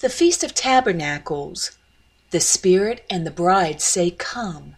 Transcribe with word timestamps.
The 0.00 0.08
Feast 0.08 0.42
of 0.42 0.54
Tabernacles. 0.54 1.72
The 2.30 2.40
Spirit 2.40 3.04
and 3.10 3.26
the 3.26 3.30
Bride 3.30 3.82
Say 3.82 4.10
Come. 4.10 4.76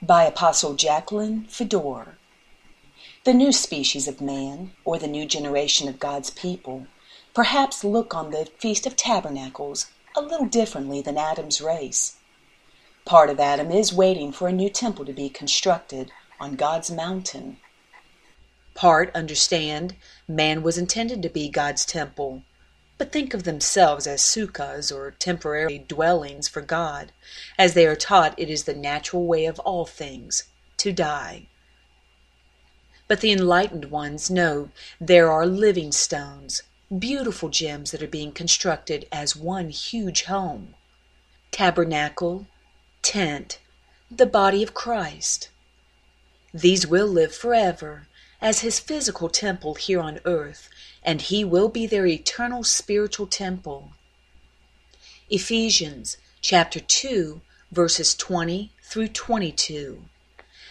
By 0.00 0.24
Apostle 0.24 0.72
Jacqueline 0.72 1.44
Fedor. 1.44 2.16
The 3.24 3.34
new 3.34 3.52
species 3.52 4.08
of 4.08 4.22
man, 4.22 4.72
or 4.82 4.98
the 4.98 5.08
new 5.08 5.26
generation 5.26 5.90
of 5.90 6.00
God's 6.00 6.30
people, 6.30 6.86
perhaps 7.34 7.84
look 7.84 8.14
on 8.14 8.30
the 8.30 8.48
Feast 8.58 8.86
of 8.86 8.96
Tabernacles 8.96 9.88
a 10.16 10.22
little 10.22 10.46
differently 10.46 11.02
than 11.02 11.18
Adam's 11.18 11.60
race. 11.60 12.16
Part 13.04 13.28
of 13.28 13.38
Adam 13.38 13.70
is 13.70 13.92
waiting 13.92 14.32
for 14.32 14.48
a 14.48 14.52
new 14.52 14.70
temple 14.70 15.04
to 15.04 15.12
be 15.12 15.28
constructed 15.28 16.10
on 16.40 16.56
God's 16.56 16.90
mountain. 16.90 17.58
Part 18.72 19.14
understand 19.14 19.96
man 20.26 20.62
was 20.62 20.78
intended 20.78 21.20
to 21.20 21.28
be 21.28 21.50
God's 21.50 21.84
temple 21.84 22.42
but 22.98 23.12
think 23.12 23.34
of 23.34 23.44
themselves 23.44 24.06
as 24.06 24.22
sukkahs 24.22 24.94
or 24.94 25.10
temporary 25.10 25.78
dwellings 25.78 26.48
for 26.48 26.62
God, 26.62 27.12
as 27.58 27.74
they 27.74 27.86
are 27.86 27.96
taught 27.96 28.38
it 28.38 28.48
is 28.48 28.64
the 28.64 28.74
natural 28.74 29.26
way 29.26 29.44
of 29.44 29.58
all 29.60 29.84
things 29.84 30.44
to 30.78 30.92
die. 30.92 31.46
But 33.08 33.20
the 33.20 33.32
enlightened 33.32 33.86
ones 33.86 34.30
know 34.30 34.70
there 35.00 35.30
are 35.30 35.46
living 35.46 35.92
stones, 35.92 36.62
beautiful 36.96 37.48
gems 37.48 37.90
that 37.90 38.02
are 38.02 38.08
being 38.08 38.32
constructed 38.32 39.06
as 39.12 39.36
one 39.36 39.70
huge 39.70 40.24
home. 40.24 40.74
Tabernacle, 41.50 42.46
tent, 43.02 43.58
the 44.10 44.26
body 44.26 44.62
of 44.62 44.74
Christ. 44.74 45.50
These 46.52 46.86
will 46.86 47.06
live 47.06 47.34
forever 47.34 48.06
as 48.40 48.60
his 48.60 48.78
physical 48.78 49.28
temple 49.28 49.74
here 49.74 50.00
on 50.00 50.20
earth 50.24 50.68
and 51.02 51.22
he 51.22 51.44
will 51.44 51.68
be 51.68 51.86
their 51.86 52.06
eternal 52.06 52.64
spiritual 52.64 53.26
temple. 53.26 53.92
Ephesians 55.30 56.16
chapter 56.40 56.80
2 56.80 57.40
verses 57.72 58.14
20 58.14 58.70
through 58.82 59.08
22. 59.08 60.04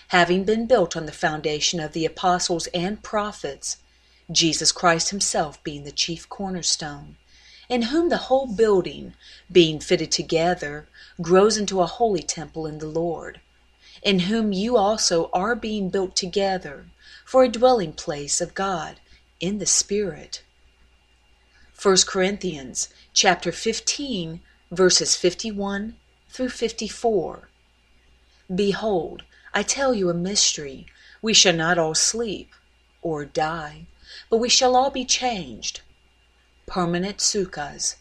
Having 0.10 0.44
been 0.44 0.66
built 0.66 0.96
on 0.96 1.06
the 1.06 1.12
foundation 1.12 1.80
of 1.80 1.94
the 1.94 2.06
apostles 2.06 2.68
and 2.68 3.04
prophets, 3.04 3.78
Jesus 4.32 4.72
Christ 4.72 5.10
himself 5.10 5.64
being 5.64 5.84
the 5.84 5.92
chief 5.92 6.30
cornerstone, 6.30 7.18
in 7.68 7.84
whom 7.84 8.10
the 8.10 8.18
whole 8.30 8.48
building, 8.48 9.14
being 9.52 9.80
fitted 9.80 10.12
together, 10.12 10.88
grows 11.22 11.58
into 11.58 11.82
a 11.82 11.86
holy 11.86 12.22
temple 12.22 12.66
in 12.66 12.80
the 12.80 12.88
Lord, 12.88 13.42
in 14.02 14.20
whom 14.20 14.52
you 14.52 14.78
also 14.78 15.30
are 15.34 15.56
being 15.56 15.90
built 15.90 16.16
together 16.16 16.86
for 17.26 17.44
a 17.44 17.50
dwelling 17.50 17.94
place 17.94 18.42
of 18.42 18.54
God 18.54 19.00
in 19.40 19.60
the 19.60 19.66
Spirit. 19.66 20.42
1 21.82 21.98
Corinthians 22.08 22.90
chapter 23.14 23.52
15 23.52 24.42
verses 24.72 25.16
51 25.16 25.96
through 26.30 26.50
54. 26.50 27.50
Behold, 28.54 29.24
I 29.54 29.64
tell 29.64 29.94
you 29.94 30.10
a 30.10 30.14
mystery. 30.14 30.86
We 31.22 31.34
shall 31.34 31.56
not 31.56 31.78
all 31.78 31.96
sleep 31.96 32.52
or 33.02 33.26
die, 33.26 33.86
but 34.30 34.38
we 34.38 34.50
shall 34.50 34.76
all 34.76 34.90
be 34.90 35.06
changed. 35.06 35.82
Permanent 36.66 37.18
sukkahs. 37.18 37.96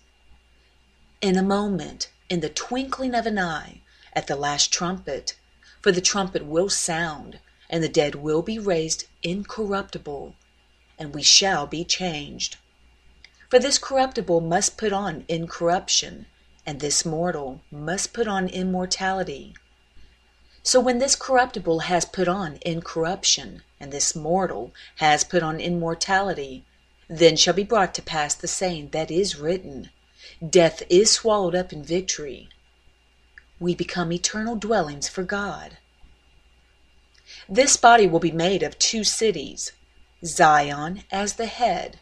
In 1.21 1.37
a 1.37 1.43
moment, 1.43 2.11
in 2.29 2.41
the 2.41 2.49
twinkling 2.49 3.15
of 3.15 3.27
an 3.27 3.39
eye, 3.39 3.81
at 4.13 4.27
the 4.27 4.37
last 4.37 4.73
trumpet, 4.73 5.37
for 5.85 5.93
the 5.93 6.01
trumpet 6.01 6.47
will 6.47 6.71
sound, 6.71 7.39
and 7.69 7.85
the 7.85 7.91
dead 7.91 8.15
will 8.15 8.41
be 8.41 8.59
raised 8.59 9.05
incorruptible, 9.23 10.35
and 10.99 11.15
we 11.15 11.23
shall 11.23 11.67
be 11.67 11.85
changed. 11.85 12.57
For 13.51 13.59
this 13.59 13.77
corruptible 13.77 14.41
must 14.41 14.79
put 14.79 14.95
on 14.95 15.27
incorruption, 15.29 16.25
and 16.65 16.81
this 16.81 17.05
mortal 17.05 17.61
must 17.71 18.15
put 18.15 18.27
on 18.27 18.49
immortality. 18.49 19.53
So 20.63 20.81
when 20.81 21.01
this 21.01 21.17
corruptible 21.17 21.81
has 21.81 22.07
put 22.07 22.29
on 22.29 22.61
incorruption, 22.63 23.63
and 23.79 23.93
this 23.93 24.17
mortal 24.17 24.73
has 24.97 25.23
put 25.23 25.43
on 25.43 25.61
immortality, 25.61 26.65
then 27.09 27.37
shall 27.37 27.53
be 27.53 27.63
brought 27.63 27.93
to 27.93 28.01
pass 28.01 28.33
the 28.35 28.49
saying 28.49 28.89
that 28.93 29.11
is 29.11 29.37
written 29.37 29.91
Death 30.41 30.83
is 30.89 31.11
swallowed 31.13 31.55
up 31.55 31.75
in 31.75 31.85
victory. 31.85 32.49
We 33.61 33.75
become 33.75 34.13
eternal 34.13 34.57
dwellings 34.57 35.09
for 35.09 35.23
God. 35.23 35.79
This 37.49 37.77
body 37.77 38.07
will 38.07 38.21
be 38.21 38.33
made 38.33 38.63
of 38.63 38.79
two 38.79 39.05
cities 39.05 39.73
Zion 40.25 41.05
as 41.11 41.35
the 41.35 41.47
head, 41.47 42.01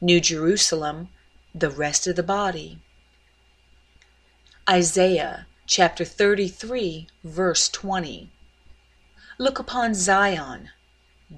New 0.00 0.20
Jerusalem 0.20 1.08
the 1.54 1.70
rest 1.70 2.08
of 2.08 2.16
the 2.16 2.22
body. 2.22 2.80
Isaiah 4.68 5.46
chapter 5.66 6.04
33, 6.04 7.06
verse 7.22 7.68
20. 7.68 8.28
Look 9.38 9.60
upon 9.60 9.94
Zion, 9.94 10.70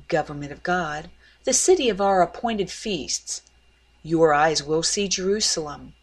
government 0.08 0.52
of 0.52 0.62
God, 0.62 1.10
the 1.44 1.52
city 1.52 1.90
of 1.90 2.00
our 2.00 2.22
appointed 2.22 2.70
feasts. 2.70 3.42
Your 4.02 4.32
eyes 4.32 4.62
will 4.62 4.82
see 4.82 5.06
Jerusalem, 5.06 5.94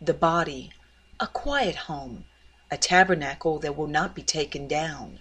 the 0.00 0.14
body, 0.14 0.72
a 1.20 1.26
quiet 1.26 1.76
home, 1.90 2.24
a 2.70 2.76
tabernacle 2.76 3.58
that 3.58 3.76
will 3.76 3.86
not 3.86 4.14
be 4.14 4.22
taken 4.22 4.68
down. 4.68 5.20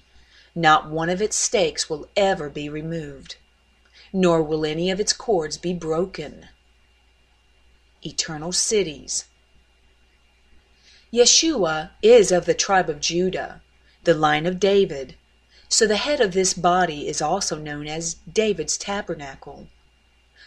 Not 0.53 0.89
one 0.89 1.09
of 1.09 1.21
its 1.21 1.35
stakes 1.35 1.89
will 1.89 2.07
ever 2.15 2.49
be 2.49 2.69
removed 2.69 3.35
nor 4.13 4.41
will 4.41 4.65
any 4.65 4.89
of 4.89 4.99
its 4.99 5.13
cords 5.13 5.57
be 5.57 5.73
broken. 5.73 6.47
Eternal 8.03 8.51
cities. 8.51 9.25
Yeshua 11.11 11.91
is 12.01 12.31
of 12.31 12.45
the 12.45 12.53
tribe 12.53 12.89
of 12.89 12.99
Judah, 12.99 13.61
the 14.03 14.13
line 14.13 14.45
of 14.45 14.59
David, 14.59 15.15
so 15.69 15.85
the 15.85 15.97
head 15.97 16.21
of 16.21 16.33
this 16.33 16.53
body 16.53 17.07
is 17.07 17.21
also 17.21 17.57
known 17.57 17.87
as 17.87 18.15
David's 18.31 18.77
tabernacle. 18.77 19.67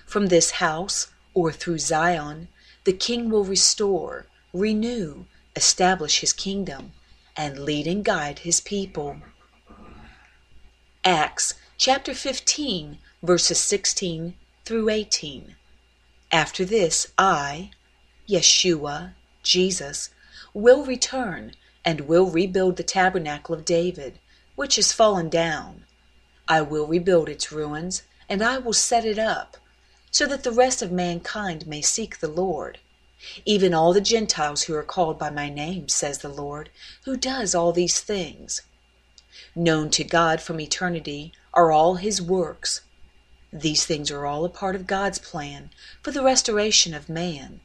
From 0.06 0.26
this 0.26 0.52
house, 0.52 1.08
or 1.34 1.52
through 1.52 1.78
Zion, 1.78 2.48
the 2.84 2.92
king 2.92 3.30
will 3.30 3.44
restore, 3.44 4.26
renew, 4.52 5.26
establish 5.56 6.20
his 6.20 6.32
kingdom, 6.32 6.92
and 7.36 7.58
lead 7.58 7.86
and 7.86 8.04
guide 8.04 8.40
his 8.40 8.60
people. 8.60 9.22
Acts 11.04 11.54
chapter 11.78 12.14
15 12.14 12.98
verses 13.22 13.58
16 13.58 14.34
through 14.64 14.88
18. 14.88 15.56
After 16.32 16.64
this, 16.64 17.08
I, 17.18 17.70
Yeshua, 18.28 19.14
Jesus, 19.42 20.10
will 20.54 20.84
return 20.84 21.54
and 21.84 22.02
will 22.02 22.30
rebuild 22.30 22.76
the 22.76 22.82
tabernacle 22.82 23.54
of 23.54 23.64
David, 23.64 24.18
which 24.54 24.78
is 24.78 24.92
fallen 24.92 25.28
down. 25.28 25.84
I 26.48 26.62
will 26.62 26.86
rebuild 26.86 27.28
its 27.28 27.50
ruins, 27.52 28.02
and 28.28 28.42
I 28.42 28.58
will 28.58 28.72
set 28.72 29.04
it 29.04 29.18
up, 29.18 29.56
so 30.10 30.26
that 30.26 30.44
the 30.44 30.52
rest 30.52 30.82
of 30.82 30.92
mankind 30.92 31.66
may 31.66 31.80
seek 31.80 32.18
the 32.18 32.28
Lord. 32.28 32.78
Even 33.44 33.74
all 33.74 33.92
the 33.92 34.00
Gentiles 34.00 34.62
who 34.62 34.74
are 34.74 34.82
called 34.82 35.18
by 35.18 35.30
my 35.30 35.48
name, 35.48 35.88
says 35.88 36.18
the 36.18 36.28
Lord, 36.28 36.70
who 37.04 37.16
does 37.16 37.54
all 37.54 37.72
these 37.72 38.00
things. 38.00 38.62
Known 39.54 39.90
to 39.90 40.04
God 40.04 40.40
from 40.40 40.60
eternity 40.60 41.32
are 41.52 41.70
all 41.70 41.96
his 41.96 42.22
works 42.22 42.82
these 43.52 43.84
things 43.84 44.12
are 44.12 44.26
all 44.26 44.44
a 44.44 44.48
part 44.48 44.76
of 44.76 44.86
God's 44.86 45.18
plan 45.18 45.70
for 46.02 46.12
the 46.12 46.22
restoration 46.22 46.94
of 46.94 47.08
man, 47.08 47.60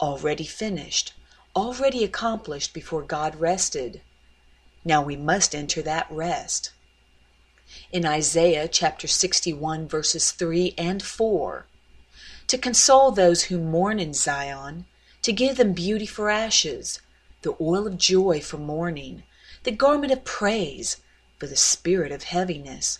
already 0.00 0.44
finished, 0.44 1.12
already 1.54 2.02
accomplished 2.02 2.74
before 2.74 3.02
God 3.02 3.36
rested. 3.36 4.00
Now 4.84 5.00
we 5.00 5.14
must 5.14 5.54
enter 5.54 5.80
that 5.82 6.10
rest. 6.10 6.72
In 7.92 8.04
Isaiah 8.04 8.66
chapter 8.66 9.06
61, 9.06 9.86
verses 9.86 10.32
3 10.32 10.74
and 10.76 11.00
4, 11.00 11.66
to 12.52 12.58
console 12.58 13.10
those 13.10 13.44
who 13.44 13.56
mourn 13.58 13.98
in 13.98 14.12
Zion, 14.12 14.84
to 15.22 15.32
give 15.32 15.56
them 15.56 15.72
beauty 15.72 16.04
for 16.04 16.28
ashes, 16.28 17.00
the 17.40 17.56
oil 17.58 17.86
of 17.86 17.96
joy 17.96 18.42
for 18.42 18.58
mourning, 18.58 19.22
the 19.62 19.70
garment 19.70 20.12
of 20.12 20.22
praise 20.22 20.98
for 21.38 21.46
the 21.46 21.56
spirit 21.56 22.12
of 22.12 22.24
heaviness, 22.24 22.98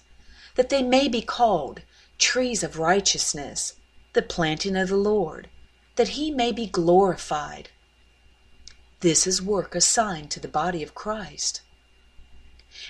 that 0.54 0.70
they 0.70 0.82
may 0.82 1.06
be 1.06 1.20
called 1.20 1.82
trees 2.18 2.62
of 2.62 2.78
righteousness, 2.78 3.74
the 4.14 4.22
planting 4.22 4.74
of 4.74 4.88
the 4.88 4.96
Lord, 4.96 5.50
that 5.96 6.16
he 6.16 6.30
may 6.30 6.50
be 6.50 6.64
glorified. 6.64 7.68
This 9.00 9.26
is 9.26 9.42
work 9.42 9.74
assigned 9.74 10.30
to 10.30 10.40
the 10.40 10.48
body 10.48 10.82
of 10.82 10.94
Christ. 10.94 11.60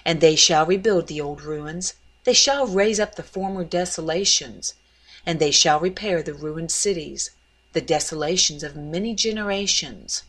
And 0.04 0.20
they 0.20 0.36
shall 0.36 0.64
rebuild 0.64 1.08
the 1.08 1.20
old 1.20 1.42
ruins, 1.42 1.94
they 2.22 2.34
shall 2.34 2.68
raise 2.68 3.00
up 3.00 3.16
the 3.16 3.24
former 3.24 3.64
desolations, 3.64 4.74
and 5.24 5.38
they 5.38 5.50
shall 5.50 5.78
repair 5.78 6.22
the 6.22 6.34
ruined 6.34 6.70
cities, 6.70 7.30
the 7.72 7.80
desolations 7.80 8.62
of 8.62 8.76
many 8.76 9.14
generations. 9.14 10.24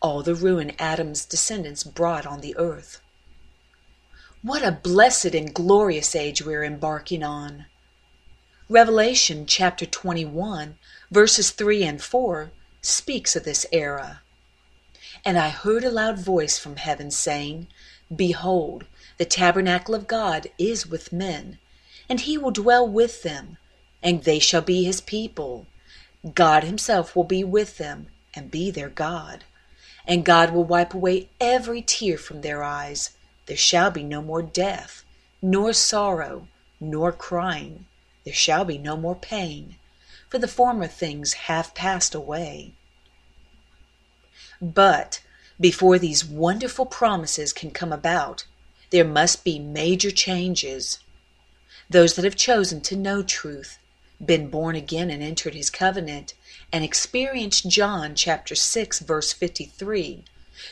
All 0.00 0.22
the 0.22 0.34
ruin 0.34 0.72
Adam's 0.78 1.24
descendants 1.24 1.82
brought 1.82 2.24
on 2.24 2.40
the 2.40 2.56
earth. 2.56 3.00
What 4.42 4.62
a 4.62 4.70
blessed 4.70 5.34
and 5.34 5.52
glorious 5.52 6.14
age 6.14 6.42
we 6.42 6.54
are 6.54 6.62
embarking 6.62 7.24
on! 7.24 7.66
Revelation 8.68 9.46
chapter 9.46 9.86
21, 9.86 10.78
verses 11.10 11.50
3 11.50 11.82
and 11.82 12.02
4 12.02 12.52
speaks 12.80 13.34
of 13.34 13.44
this 13.44 13.66
era. 13.72 14.20
And 15.24 15.36
I 15.36 15.48
heard 15.48 15.82
a 15.82 15.90
loud 15.90 16.18
voice 16.18 16.58
from 16.58 16.76
heaven 16.76 17.10
saying, 17.10 17.66
Behold, 18.14 18.84
the 19.16 19.24
tabernacle 19.24 19.94
of 19.94 20.06
God 20.06 20.46
is 20.58 20.86
with 20.86 21.12
men, 21.12 21.58
and 22.08 22.20
he 22.20 22.38
will 22.38 22.50
dwell 22.50 22.88
with 22.88 23.22
them, 23.22 23.58
and 24.02 24.24
they 24.24 24.38
shall 24.38 24.62
be 24.62 24.84
his 24.84 25.00
people. 25.00 25.66
God 26.34 26.64
himself 26.64 27.14
will 27.14 27.24
be 27.24 27.44
with 27.44 27.78
them 27.78 28.08
and 28.34 28.50
be 28.50 28.70
their 28.70 28.88
God. 28.88 29.44
And 30.06 30.24
God 30.24 30.52
will 30.52 30.64
wipe 30.64 30.94
away 30.94 31.28
every 31.40 31.82
tear 31.82 32.16
from 32.16 32.40
their 32.40 32.62
eyes. 32.62 33.10
There 33.46 33.56
shall 33.56 33.90
be 33.90 34.02
no 34.02 34.22
more 34.22 34.42
death, 34.42 35.04
nor 35.42 35.72
sorrow, 35.72 36.48
nor 36.80 37.12
crying. 37.12 37.86
There 38.24 38.34
shall 38.34 38.64
be 38.64 38.78
no 38.78 38.96
more 38.96 39.16
pain, 39.16 39.76
for 40.28 40.38
the 40.38 40.48
former 40.48 40.86
things 40.86 41.32
have 41.34 41.74
passed 41.74 42.14
away. 42.14 42.72
But 44.60 45.20
before 45.60 45.98
these 45.98 46.24
wonderful 46.24 46.86
promises 46.86 47.52
can 47.52 47.70
come 47.70 47.92
about, 47.92 48.44
there 48.90 49.04
must 49.04 49.44
be 49.44 49.58
major 49.58 50.10
changes. 50.10 50.98
Those 51.90 52.14
that 52.14 52.24
have 52.24 52.36
chosen 52.36 52.82
to 52.82 52.96
know 52.96 53.22
truth, 53.22 53.78
been 54.24 54.50
born 54.50 54.76
again 54.76 55.08
and 55.08 55.22
entered 55.22 55.54
his 55.54 55.70
covenant, 55.70 56.34
and 56.70 56.84
experienced 56.84 57.68
John 57.70 58.14
chapter 58.14 58.54
6 58.54 59.00
verse 59.00 59.32
53, 59.32 60.24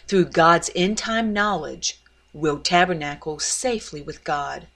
through 0.07 0.27
God's 0.27 0.71
end 0.75 0.99
time 0.99 1.33
knowledge, 1.33 2.01
will 2.35 2.59
tabernacle 2.59 3.39
safely 3.39 4.03
with 4.03 4.25
God. 4.25 4.67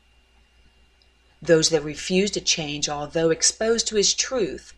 Those 1.43 1.69
that 1.69 1.85
refuse 1.85 2.31
to 2.33 2.41
change, 2.41 2.89
although 2.89 3.29
exposed 3.29 3.87
to 3.89 3.97
his 3.97 4.15
truth, 4.15 4.73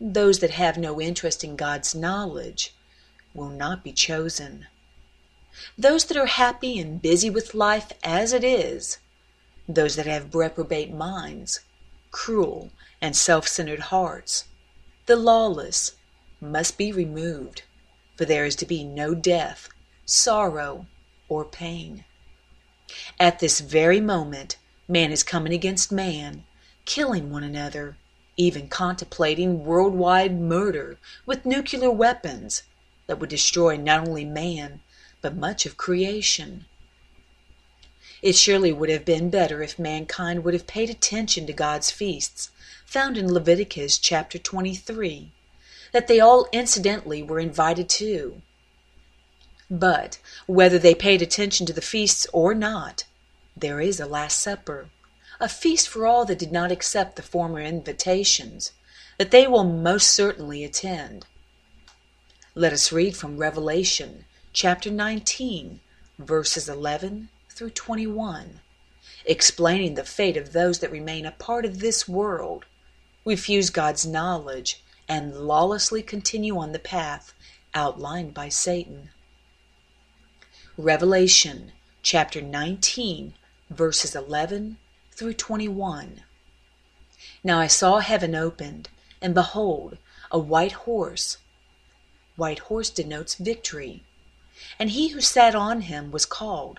those 0.00 0.38
that 0.38 0.52
have 0.52 0.78
no 0.78 1.00
interest 1.00 1.44
in 1.44 1.56
God's 1.56 1.94
knowledge, 1.94 2.74
will 3.34 3.50
not 3.50 3.84
be 3.84 3.92
chosen. 3.92 4.66
Those 5.76 6.06
that 6.06 6.16
are 6.16 6.26
happy 6.26 6.78
and 6.78 7.02
busy 7.02 7.28
with 7.28 7.54
life 7.54 7.92
as 8.02 8.32
it 8.32 8.44
is, 8.44 8.98
those 9.68 9.96
that 9.96 10.06
have 10.06 10.34
reprobate 10.34 10.90
minds, 10.92 11.60
cruel 12.10 12.70
and 13.02 13.14
self 13.14 13.46
centered 13.46 13.80
hearts, 13.80 14.44
the 15.06 15.16
lawless, 15.16 15.92
must 16.40 16.78
be 16.78 16.90
removed, 16.90 17.62
for 18.16 18.24
there 18.24 18.46
is 18.46 18.56
to 18.56 18.66
be 18.66 18.82
no 18.82 19.14
death, 19.14 19.68
sorrow, 20.06 20.86
or 21.28 21.44
pain. 21.44 22.04
At 23.20 23.40
this 23.40 23.60
very 23.60 24.00
moment, 24.00 24.56
man 24.88 25.12
is 25.12 25.22
coming 25.22 25.52
against 25.52 25.92
man, 25.92 26.44
killing 26.86 27.30
one 27.30 27.44
another, 27.44 27.98
even 28.38 28.68
contemplating 28.68 29.64
worldwide 29.64 30.40
murder 30.40 30.96
with 31.26 31.44
nuclear 31.44 31.90
weapons 31.90 32.62
that 33.06 33.18
would 33.18 33.28
destroy 33.28 33.76
not 33.76 34.08
only 34.08 34.24
man, 34.24 34.80
but 35.20 35.36
much 35.36 35.66
of 35.66 35.76
creation. 35.76 36.64
It 38.20 38.34
surely 38.34 38.72
would 38.72 38.88
have 38.88 39.04
been 39.04 39.30
better 39.30 39.62
if 39.62 39.78
mankind 39.78 40.42
would 40.42 40.52
have 40.52 40.66
paid 40.66 40.90
attention 40.90 41.46
to 41.46 41.52
God's 41.52 41.92
feasts, 41.92 42.50
found 42.84 43.16
in 43.16 43.32
Leviticus 43.32 43.96
chapter 43.96 44.38
23, 44.38 45.30
that 45.92 46.08
they 46.08 46.18
all 46.18 46.48
incidentally 46.50 47.22
were 47.22 47.38
invited 47.38 47.88
to. 47.90 48.42
But 49.70 50.18
whether 50.46 50.80
they 50.80 50.96
paid 50.96 51.22
attention 51.22 51.64
to 51.66 51.72
the 51.72 51.80
feasts 51.80 52.26
or 52.32 52.54
not, 52.54 53.04
there 53.56 53.80
is 53.80 54.00
a 54.00 54.06
Last 54.06 54.40
Supper, 54.40 54.88
a 55.38 55.48
feast 55.48 55.88
for 55.88 56.04
all 56.04 56.24
that 56.24 56.40
did 56.40 56.50
not 56.50 56.72
accept 56.72 57.14
the 57.14 57.22
former 57.22 57.60
invitations, 57.60 58.72
that 59.18 59.30
they 59.30 59.46
will 59.46 59.64
most 59.64 60.10
certainly 60.10 60.64
attend. 60.64 61.24
Let 62.56 62.72
us 62.72 62.90
read 62.90 63.16
from 63.16 63.38
Revelation 63.38 64.24
chapter 64.52 64.90
19, 64.90 65.78
verses 66.18 66.68
11 66.68 67.28
through 67.58 67.70
21, 67.70 68.60
explaining 69.24 69.96
the 69.96 70.04
fate 70.04 70.36
of 70.36 70.52
those 70.52 70.78
that 70.78 70.92
remain 70.92 71.26
a 71.26 71.32
part 71.32 71.64
of 71.64 71.80
this 71.80 72.06
world, 72.06 72.64
refuse 73.24 73.68
God's 73.68 74.06
knowledge, 74.06 74.80
and 75.08 75.34
lawlessly 75.34 76.00
continue 76.00 76.56
on 76.56 76.70
the 76.70 76.78
path 76.78 77.34
outlined 77.74 78.32
by 78.32 78.48
Satan. 78.48 79.10
Revelation 80.76 81.72
chapter 82.00 82.40
19, 82.40 83.34
verses 83.68 84.14
11 84.14 84.76
through 85.10 85.34
21. 85.34 86.22
Now 87.42 87.58
I 87.58 87.66
saw 87.66 87.98
heaven 87.98 88.36
opened, 88.36 88.88
and 89.20 89.34
behold, 89.34 89.98
a 90.30 90.38
white 90.38 90.86
horse 90.86 91.38
white 92.36 92.60
horse 92.60 92.88
denotes 92.88 93.34
victory. 93.34 94.04
And 94.78 94.90
he 94.90 95.08
who 95.08 95.20
sat 95.20 95.56
on 95.56 95.80
him 95.80 96.12
was 96.12 96.24
called 96.24 96.78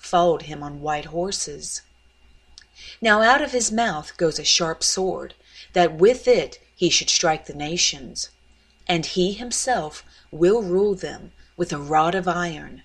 followed 0.00 0.42
him 0.42 0.62
on 0.62 0.80
white 0.80 1.06
horses. 1.06 1.82
Now 3.00 3.22
out 3.22 3.42
of 3.42 3.52
his 3.52 3.70
mouth 3.70 4.16
goes 4.16 4.38
a 4.38 4.44
sharp 4.44 4.82
sword, 4.82 5.34
that 5.74 5.94
with 5.94 6.26
it 6.26 6.58
he 6.74 6.90
should 6.90 7.10
strike 7.10 7.46
the 7.46 7.54
nations, 7.54 8.30
and 8.88 9.04
he 9.04 9.32
himself 9.32 10.02
will 10.30 10.62
rule 10.62 10.94
them 10.94 11.32
with 11.56 11.72
a 11.72 11.78
rod 11.78 12.14
of 12.14 12.26
iron. 12.26 12.82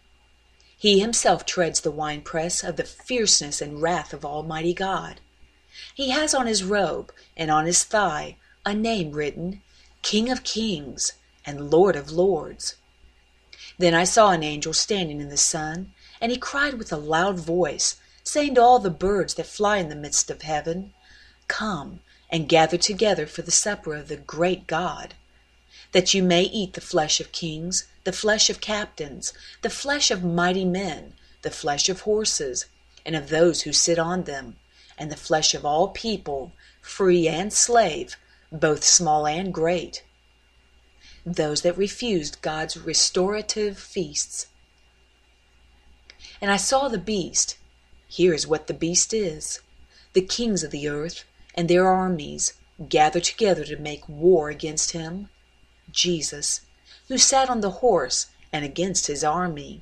He 0.77 0.99
himself 0.99 1.45
treads 1.45 1.79
the 1.79 1.91
winepress 1.91 2.63
of 2.63 2.75
the 2.75 2.83
fierceness 2.83 3.61
and 3.61 3.81
wrath 3.81 4.13
of 4.13 4.25
Almighty 4.25 4.73
God. 4.73 5.21
He 5.93 6.09
has 6.09 6.35
on 6.35 6.45
his 6.45 6.63
robe 6.63 7.13
and 7.35 7.49
on 7.49 7.65
his 7.65 7.83
thigh 7.83 8.35
a 8.65 8.73
name 8.73 9.11
written, 9.11 9.61
King 10.01 10.29
of 10.29 10.43
Kings 10.43 11.13
and 11.45 11.71
Lord 11.71 11.95
of 11.95 12.11
Lords. 12.11 12.75
Then 13.77 13.93
I 13.93 14.03
saw 14.03 14.31
an 14.31 14.43
angel 14.43 14.73
standing 14.73 15.21
in 15.21 15.29
the 15.29 15.37
sun, 15.37 15.93
and 16.21 16.31
he 16.31 16.37
cried 16.37 16.75
with 16.75 16.91
a 16.91 16.97
loud 16.97 17.39
voice, 17.39 17.97
saying 18.23 18.55
to 18.55 18.61
all 18.61 18.79
the 18.79 18.89
birds 18.89 19.33
that 19.35 19.45
fly 19.45 19.77
in 19.77 19.89
the 19.89 19.95
midst 19.95 20.29
of 20.29 20.41
heaven, 20.41 20.93
Come 21.47 21.99
and 22.29 22.49
gather 22.49 22.77
together 22.77 23.27
for 23.27 23.41
the 23.41 23.51
supper 23.51 23.93
of 23.95 24.07
the 24.07 24.17
great 24.17 24.67
God, 24.67 25.13
that 25.91 26.13
you 26.13 26.23
may 26.23 26.43
eat 26.43 26.73
the 26.73 26.81
flesh 26.81 27.19
of 27.19 27.31
kings, 27.31 27.85
the 28.03 28.11
flesh 28.11 28.49
of 28.49 28.61
captains, 28.61 29.33
the 29.61 29.69
flesh 29.69 30.11
of 30.11 30.23
mighty 30.23 30.65
men, 30.65 31.13
the 31.41 31.51
flesh 31.51 31.89
of 31.89 32.01
horses, 32.01 32.65
and 33.05 33.15
of 33.15 33.29
those 33.29 33.61
who 33.61 33.73
sit 33.73 33.99
on 33.99 34.23
them, 34.23 34.55
and 34.97 35.11
the 35.11 35.17
flesh 35.17 35.53
of 35.53 35.65
all 35.65 35.89
people, 35.89 36.53
free 36.81 37.27
and 37.27 37.53
slave, 37.53 38.17
both 38.51 38.83
small 38.83 39.27
and 39.27 39.53
great 39.53 40.03
those 41.25 41.63
that 41.63 41.77
refused 41.77 42.41
God's 42.41 42.77
restorative 42.77 43.79
feasts. 43.79 44.47
And 46.41 46.51
I 46.51 46.57
saw 46.57 46.87
the 46.87 46.97
beast. 46.97 47.57
Here 48.07 48.33
is 48.33 48.47
what 48.47 48.67
the 48.67 48.73
beast 48.73 49.13
is 49.13 49.61
the 50.13 50.21
kings 50.21 50.63
of 50.63 50.71
the 50.71 50.87
earth 50.87 51.25
and 51.55 51.69
their 51.69 51.87
armies 51.87 52.53
gather 52.89 53.19
together 53.19 53.63
to 53.63 53.77
make 53.77 54.07
war 54.07 54.49
against 54.49 54.91
him, 54.91 55.29
Jesus, 55.91 56.61
who 57.07 57.17
sat 57.17 57.49
on 57.49 57.61
the 57.61 57.79
horse, 57.81 58.27
and 58.51 58.63
against 58.65 59.07
his 59.07 59.23
army. 59.23 59.81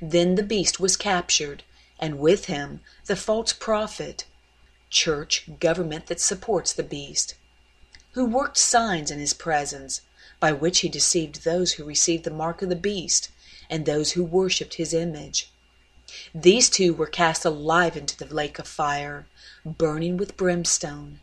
Then 0.00 0.36
the 0.36 0.42
beast 0.42 0.80
was 0.80 0.96
captured, 0.96 1.62
and 1.98 2.18
with 2.18 2.46
him 2.46 2.80
the 3.06 3.16
false 3.16 3.52
prophet, 3.52 4.24
church, 4.90 5.48
government 5.58 6.06
that 6.06 6.20
supports 6.20 6.72
the 6.72 6.82
beast, 6.82 7.34
who 8.12 8.24
worked 8.24 8.58
signs 8.58 9.10
in 9.10 9.18
his 9.18 9.34
presence 9.34 10.02
by 10.38 10.52
which 10.52 10.80
he 10.80 10.88
deceived 10.88 11.42
those 11.42 11.72
who 11.72 11.84
received 11.84 12.24
the 12.24 12.30
mark 12.30 12.62
of 12.62 12.68
the 12.68 12.76
beast 12.76 13.30
and 13.72 13.86
those 13.86 14.12
who 14.12 14.22
worshipped 14.22 14.74
his 14.74 14.94
image. 14.94 15.50
These 16.34 16.70
two 16.70 16.94
were 16.94 17.06
cast 17.06 17.44
alive 17.44 17.96
into 17.96 18.16
the 18.16 18.32
lake 18.32 18.60
of 18.60 18.68
fire, 18.68 19.26
burning 19.64 20.16
with 20.16 20.36
brimstone. 20.36 21.18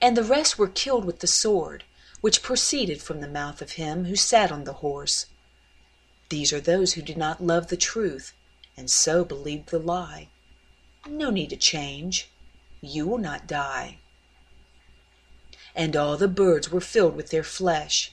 And 0.00 0.16
the 0.16 0.22
rest 0.22 0.58
were 0.58 0.68
killed 0.68 1.04
with 1.04 1.18
the 1.18 1.26
sword, 1.26 1.82
which 2.20 2.42
proceeded 2.42 3.02
from 3.02 3.20
the 3.20 3.26
mouth 3.26 3.60
of 3.60 3.72
him 3.72 4.04
who 4.04 4.14
sat 4.14 4.52
on 4.52 4.64
the 4.64 4.74
horse. 4.84 5.26
These 6.28 6.52
are 6.52 6.60
those 6.60 6.92
who 6.92 7.02
did 7.02 7.16
not 7.16 7.42
love 7.42 7.66
the 7.66 7.76
truth, 7.76 8.32
and 8.76 8.90
so 8.90 9.24
believed 9.24 9.70
the 9.70 9.78
lie. 9.80 10.28
No 11.08 11.30
need 11.30 11.50
to 11.50 11.56
change. 11.56 12.28
You 12.80 13.08
will 13.08 13.18
not 13.18 13.48
die 13.48 13.98
and 15.74 15.96
all 15.96 16.16
the 16.16 16.28
birds 16.28 16.70
were 16.70 16.80
filled 16.80 17.16
with 17.16 17.30
their 17.30 17.42
flesh. 17.42 18.12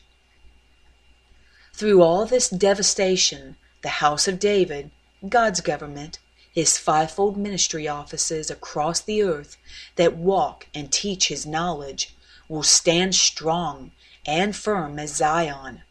Through 1.80 2.02
all 2.02 2.26
this 2.26 2.50
devastation, 2.50 3.56
the 3.84 4.04
house 4.04 4.28
of 4.28 4.38
David, 4.38 4.92
God's 5.30 5.62
government, 5.62 6.20
his 6.52 6.78
fivefold 6.78 7.38
ministry 7.38 7.88
offices 7.88 8.52
across 8.52 9.00
the 9.00 9.24
earth 9.24 9.56
that 9.96 10.18
walk 10.18 10.68
and 10.76 10.92
teach 10.92 11.30
his 11.30 11.46
knowledge 11.46 12.14
will 12.50 12.64
stand 12.64 13.16
strong 13.16 13.92
and 14.26 14.54
firm 14.54 15.00
as 15.00 15.16
Zion. 15.16 15.84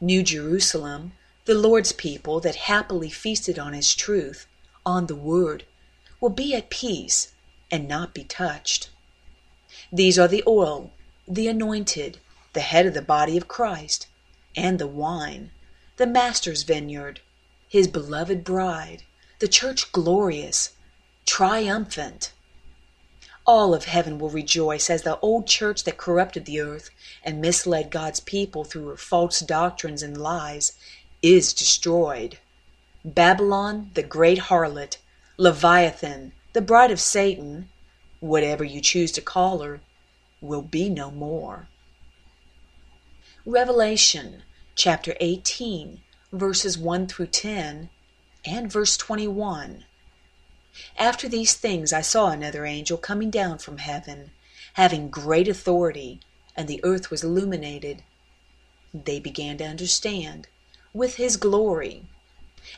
New 0.00 0.24
Jerusalem, 0.24 1.12
the 1.44 1.54
Lord's 1.54 1.92
people 1.92 2.40
that 2.40 2.56
happily 2.66 3.10
feasted 3.10 3.60
on 3.60 3.74
his 3.74 3.94
truth, 3.94 4.48
on 4.84 5.06
the 5.06 5.14
word, 5.14 5.66
will 6.20 6.30
be 6.30 6.52
at 6.52 6.68
peace 6.68 7.32
and 7.70 7.86
not 7.86 8.12
be 8.12 8.24
touched. 8.24 8.90
These 9.92 10.18
are 10.18 10.26
the 10.26 10.42
oil, 10.48 10.90
the 11.28 11.46
anointed, 11.46 12.18
the 12.54 12.60
head 12.60 12.86
of 12.86 12.94
the 12.94 13.02
body 13.02 13.36
of 13.36 13.46
Christ, 13.46 14.08
and 14.56 14.78
the 14.78 14.86
wine, 14.86 15.50
the 15.96 16.06
Master's 16.06 16.62
vineyard, 16.62 17.20
his 17.68 17.88
beloved 17.88 18.44
bride, 18.44 19.02
the 19.40 19.48
church 19.48 19.90
glorious, 19.92 20.70
triumphant. 21.26 22.32
All 23.46 23.74
of 23.74 23.84
heaven 23.84 24.18
will 24.18 24.30
rejoice 24.30 24.88
as 24.88 25.02
the 25.02 25.18
old 25.20 25.46
church 25.46 25.84
that 25.84 25.98
corrupted 25.98 26.44
the 26.44 26.60
earth 26.60 26.90
and 27.22 27.40
misled 27.40 27.90
God's 27.90 28.20
people 28.20 28.64
through 28.64 28.88
her 28.88 28.96
false 28.96 29.40
doctrines 29.40 30.02
and 30.02 30.16
lies 30.16 30.72
is 31.20 31.52
destroyed. 31.52 32.38
Babylon, 33.04 33.90
the 33.94 34.02
great 34.02 34.38
harlot, 34.38 34.98
Leviathan, 35.36 36.32
the 36.52 36.62
bride 36.62 36.90
of 36.90 37.00
Satan, 37.00 37.68
whatever 38.20 38.64
you 38.64 38.80
choose 38.80 39.12
to 39.12 39.20
call 39.20 39.58
her, 39.58 39.80
will 40.40 40.62
be 40.62 40.88
no 40.88 41.10
more. 41.10 41.68
Revelation 43.46 44.42
chapter 44.74 45.14
18, 45.20 46.00
verses 46.32 46.78
1 46.78 47.06
through 47.08 47.26
10, 47.26 47.90
and 48.46 48.72
verse 48.72 48.96
21. 48.96 49.84
After 50.96 51.28
these 51.28 51.52
things 51.52 51.92
I 51.92 52.00
saw 52.00 52.30
another 52.30 52.64
angel 52.64 52.96
coming 52.96 53.28
down 53.28 53.58
from 53.58 53.76
heaven, 53.76 54.30
having 54.72 55.10
great 55.10 55.46
authority, 55.46 56.20
and 56.56 56.68
the 56.68 56.80
earth 56.82 57.10
was 57.10 57.22
illuminated. 57.22 58.02
They 58.94 59.20
began 59.20 59.58
to 59.58 59.66
understand, 59.66 60.48
with 60.94 61.16
his 61.16 61.36
glory. 61.36 62.06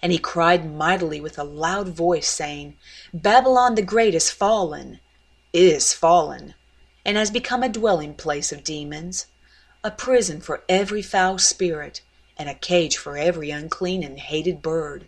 And 0.02 0.11
he 0.11 0.18
cried 0.18 0.68
mightily 0.68 1.20
with 1.20 1.38
a 1.38 1.44
loud 1.44 1.90
voice, 1.90 2.26
saying, 2.26 2.76
Babylon 3.14 3.76
the 3.76 3.82
great 3.82 4.16
is 4.16 4.30
fallen, 4.30 4.99
is 5.52 5.92
fallen, 5.92 6.54
and 7.04 7.16
has 7.16 7.30
become 7.30 7.62
a 7.62 7.68
dwelling 7.68 8.14
place 8.14 8.50
of 8.50 8.64
demons 8.64 9.26
a 9.87 9.90
prison 9.93 10.40
for 10.40 10.64
every 10.69 11.00
foul 11.00 11.38
spirit, 11.38 12.00
and 12.37 12.49
a 12.49 12.55
cage 12.55 12.97
for 12.97 13.16
every 13.16 13.52
unclean 13.52 14.02
and 14.02 14.19
hated 14.19 14.61
bird. 14.61 15.07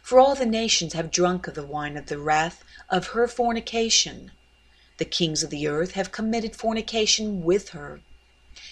For 0.00 0.20
all 0.20 0.36
the 0.36 0.46
nations 0.46 0.92
have 0.92 1.10
drunk 1.10 1.48
of 1.48 1.56
the 1.56 1.66
wine 1.66 1.96
of 1.96 2.06
the 2.06 2.20
wrath 2.20 2.62
of 2.88 3.08
her 3.08 3.26
fornication. 3.26 4.30
The 4.98 5.06
kings 5.06 5.42
of 5.42 5.50
the 5.50 5.66
earth 5.66 5.92
have 5.92 6.12
committed 6.12 6.54
fornication 6.54 7.42
with 7.42 7.70
her, 7.70 8.00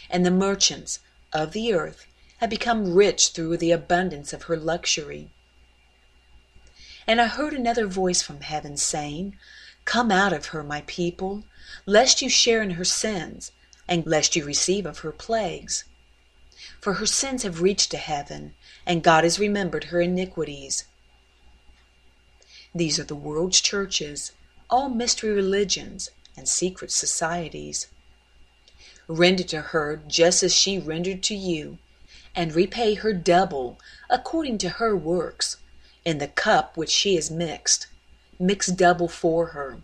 and 0.09 0.25
the 0.25 0.31
merchants 0.31 1.01
of 1.33 1.51
the 1.51 1.73
earth 1.75 2.07
have 2.37 2.49
become 2.49 2.95
rich 2.95 3.31
through 3.31 3.57
the 3.57 3.73
abundance 3.73 4.33
of 4.33 4.45
her 4.45 4.57
luxury. 4.57 5.31
And 7.09 7.21
I 7.21 7.27
heard 7.27 7.55
another 7.55 7.89
voice 7.89 8.23
from 8.23 8.43
heaven 8.43 8.77
saying, 8.77 9.37
Come 9.85 10.13
out 10.13 10.33
of 10.33 10.47
her, 10.47 10.63
my 10.63 10.83
people, 10.87 11.43
lest 11.87 12.23
you 12.23 12.29
share 12.29 12.63
in 12.63 12.71
her 12.79 12.85
sins 12.85 13.51
and 13.89 14.07
lest 14.07 14.35
you 14.35 14.45
receive 14.45 14.87
of 14.87 15.01
her 15.01 15.13
plagues. 15.13 15.85
For 16.81 16.95
her 16.95 17.07
sins 17.07 17.43
have 17.43 17.63
reached 17.63 17.91
to 17.91 17.97
heaven, 17.97 18.55
and 18.87 19.03
God 19.03 19.25
has 19.25 19.39
remembered 19.39 19.85
her 19.85 20.01
iniquities. 20.01 20.85
These 22.75 22.99
are 22.99 23.05
the 23.05 23.15
world's 23.15 23.61
churches, 23.61 24.33
all 24.69 24.89
mystery 24.89 25.31
religions 25.31 26.11
and 26.37 26.49
secret 26.49 26.91
societies. 26.91 27.87
Render 29.07 29.45
to 29.45 29.61
her 29.61 30.03
just 30.09 30.43
as 30.43 30.55
she 30.55 30.79
rendered 30.79 31.23
to 31.25 31.35
you, 31.35 31.79
and 32.35 32.55
repay 32.55 32.95
her 32.95 33.13
double 33.13 33.79
according 34.11 34.59
to 34.59 34.69
her 34.71 34.97
works. 34.97 35.59
In 36.05 36.19
the 36.19 36.29
cup 36.29 36.77
which 36.77 36.91
she 36.91 37.15
has 37.15 37.31
mixed, 37.31 37.87
mix 38.39 38.67
double 38.67 39.09
for 39.09 39.49
her. 39.49 39.81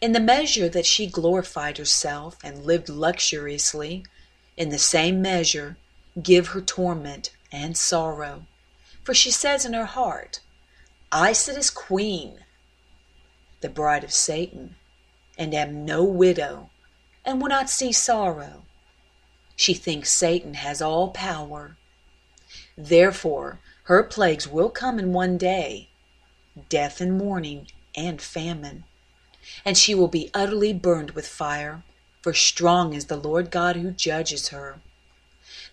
In 0.00 0.12
the 0.12 0.20
measure 0.20 0.68
that 0.68 0.86
she 0.86 1.06
glorified 1.06 1.76
herself 1.76 2.36
and 2.44 2.64
lived 2.64 2.88
luxuriously, 2.88 4.04
in 4.56 4.68
the 4.68 4.78
same 4.78 5.20
measure 5.20 5.76
give 6.22 6.48
her 6.48 6.60
torment 6.60 7.30
and 7.50 7.76
sorrow. 7.76 8.46
For 9.02 9.12
she 9.12 9.32
says 9.32 9.64
in 9.64 9.72
her 9.72 9.86
heart, 9.86 10.40
I 11.10 11.32
sit 11.32 11.56
as 11.56 11.70
queen, 11.70 12.44
the 13.60 13.68
bride 13.68 14.04
of 14.04 14.12
Satan, 14.12 14.76
and 15.36 15.52
am 15.52 15.84
no 15.84 16.04
widow, 16.04 16.70
and 17.24 17.40
will 17.40 17.48
not 17.48 17.68
see 17.68 17.90
sorrow. 17.90 18.64
She 19.56 19.74
thinks 19.74 20.12
Satan 20.12 20.54
has 20.54 20.80
all 20.80 21.10
power. 21.10 21.76
Therefore, 22.76 23.58
her 23.84 24.04
plagues 24.04 24.46
will 24.46 24.70
come 24.70 25.00
in 25.00 25.12
one 25.12 25.38
day 25.38 25.88
death 26.68 27.00
and 27.00 27.18
mourning 27.18 27.68
and 27.96 28.22
famine 28.22 28.84
and 29.64 29.76
she 29.76 29.94
will 29.94 30.08
be 30.08 30.30
utterly 30.34 30.72
burned 30.72 31.12
with 31.12 31.26
fire, 31.26 31.82
for 32.22 32.34
strong 32.34 32.94
is 32.94 33.06
the 33.06 33.16
Lord 33.16 33.50
God 33.50 33.76
who 33.76 33.90
judges 33.90 34.48
her. 34.48 34.80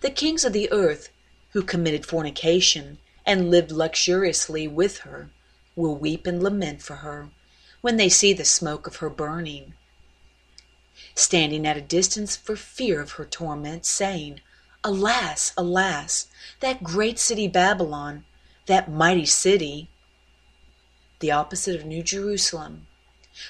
The 0.00 0.10
kings 0.10 0.44
of 0.44 0.52
the 0.52 0.70
earth, 0.72 1.10
who 1.50 1.62
committed 1.62 2.06
fornication 2.06 2.98
and 3.24 3.50
lived 3.50 3.70
luxuriously 3.70 4.68
with 4.68 4.98
her, 4.98 5.30
will 5.74 5.96
weep 5.96 6.26
and 6.26 6.42
lament 6.42 6.82
for 6.82 6.96
her 6.96 7.30
when 7.80 7.96
they 7.96 8.08
see 8.08 8.32
the 8.32 8.44
smoke 8.44 8.86
of 8.86 8.96
her 8.96 9.10
burning. 9.10 9.74
Standing 11.14 11.66
at 11.66 11.76
a 11.76 11.82
distance 11.82 12.36
for 12.36 12.56
fear 12.56 13.00
of 13.00 13.12
her 13.12 13.24
torment, 13.24 13.84
saying, 13.84 14.40
Alas, 14.82 15.52
alas, 15.56 16.28
that 16.60 16.82
great 16.82 17.18
city 17.18 17.48
Babylon, 17.48 18.24
that 18.66 18.90
mighty 18.90 19.26
city, 19.26 19.88
the 21.20 21.30
opposite 21.30 21.76
of 21.76 21.84
New 21.84 22.02
Jerusalem, 22.02 22.85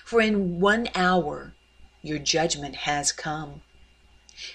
for 0.05 0.21
in 0.21 0.61
one 0.61 0.89
hour 0.95 1.55
your 2.03 2.19
judgment 2.19 2.77
has 2.77 3.13
come. 3.13 3.63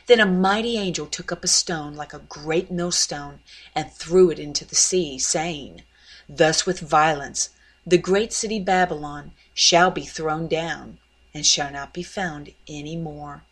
Then 0.07 0.19
a 0.19 0.25
mighty 0.25 0.77
angel 0.77 1.07
took 1.07 1.31
up 1.31 1.43
a 1.43 1.47
stone 1.47 1.95
like 1.95 2.13
a 2.13 2.19
great 2.19 2.69
millstone 2.69 3.39
and 3.75 3.91
threw 3.91 4.29
it 4.29 4.39
into 4.39 4.63
the 4.63 4.75
sea, 4.75 5.17
saying, 5.17 5.83
Thus 6.29 6.65
with 6.65 6.79
violence 6.79 7.49
the 7.85 7.97
great 7.97 8.31
city 8.31 8.59
Babylon 8.59 9.31
shall 9.55 9.89
be 9.89 10.05
thrown 10.05 10.47
down, 10.47 10.99
and 11.33 11.45
shall 11.45 11.71
not 11.71 11.93
be 11.93 12.03
found 12.03 12.53
any 12.67 12.95
more. 12.95 13.43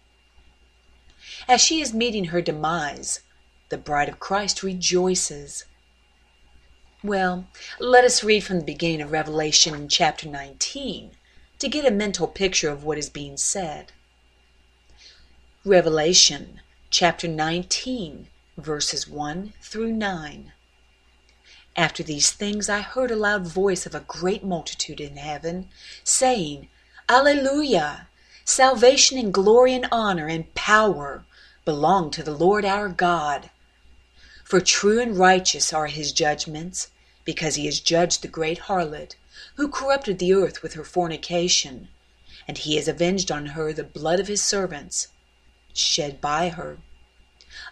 As 1.47 1.61
she 1.61 1.81
is 1.81 1.93
meeting 1.93 2.25
her 2.25 2.41
demise, 2.41 3.21
the 3.69 3.77
bride 3.77 4.07
of 4.07 4.19
Christ 4.19 4.61
rejoices. 4.61 5.65
Well, 7.03 7.47
let 7.79 8.03
us 8.03 8.23
read 8.23 8.43
from 8.43 8.59
the 8.59 8.65
beginning 8.65 9.01
of 9.01 9.11
Revelation 9.11 9.89
chapter 9.89 10.29
19 10.29 11.11
to 11.59 11.67
get 11.67 11.85
a 11.85 11.91
mental 11.91 12.25
picture 12.25 12.69
of 12.69 12.85
what 12.85 12.97
is 12.97 13.09
being 13.09 13.35
said. 13.35 13.91
Revelation 15.65 16.61
chapter 16.89 17.27
19, 17.27 18.27
verses 18.57 19.09
1 19.09 19.53
through 19.61 19.91
9. 19.91 20.53
After 21.75 22.01
these 22.01 22.31
things 22.31 22.69
I 22.69 22.79
heard 22.79 23.11
a 23.11 23.15
loud 23.17 23.45
voice 23.45 23.85
of 23.85 23.93
a 23.93 23.99
great 23.99 24.41
multitude 24.41 25.01
in 25.01 25.17
heaven, 25.17 25.67
saying, 26.03 26.69
Alleluia! 27.09 28.07
Salvation 28.45 29.17
and 29.17 29.33
glory 29.33 29.73
and 29.73 29.87
honor 29.91 30.27
and 30.27 30.53
power 30.55 31.25
belong 31.65 32.09
to 32.11 32.23
the 32.23 32.33
Lord 32.33 32.63
our 32.63 32.87
God. 32.87 33.49
For 34.45 34.61
true 34.61 34.99
and 34.99 35.17
righteous 35.17 35.73
are 35.73 35.87
his 35.87 36.13
judgments, 36.13 36.87
because 37.25 37.55
he 37.55 37.65
has 37.65 37.79
judged 37.81 38.21
the 38.21 38.27
great 38.27 38.59
harlot 38.61 39.15
who 39.55 39.67
corrupted 39.67 40.19
the 40.19 40.33
earth 40.33 40.61
with 40.61 40.73
her 40.73 40.83
fornication, 40.83 41.89
and 42.47 42.57
he 42.57 42.75
has 42.75 42.87
avenged 42.87 43.31
on 43.31 43.47
her 43.47 43.73
the 43.73 43.83
blood 43.83 44.19
of 44.19 44.27
his 44.27 44.41
servants, 44.43 45.09
shed 45.73 46.19
by 46.19 46.49
her. 46.49 46.77